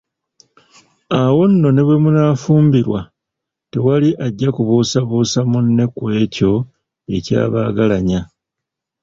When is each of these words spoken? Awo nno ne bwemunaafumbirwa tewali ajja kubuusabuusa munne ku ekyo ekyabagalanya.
Awo 1.19 1.41
nno 1.49 1.67
ne 1.73 1.81
bwemunaafumbirwa 1.87 2.99
tewali 3.71 4.09
ajja 4.25 4.49
kubuusabuusa 4.55 5.39
munne 5.51 5.85
ku 5.95 6.03
ekyo 6.21 6.53
ekyabagalanya. 7.15 8.21